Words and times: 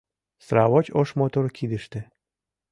Сравоч 0.45 0.85
ош 0.99 1.09
мотор 1.19 1.45
кидыште. 1.57 1.99